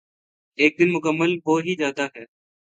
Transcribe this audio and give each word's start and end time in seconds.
ایک 0.59 0.71
دن 0.79 0.89
مکمل 0.95 1.31
ہو 1.45 1.53
ہی 1.65 1.73
جاتا 1.81 2.05
یے 2.15 2.23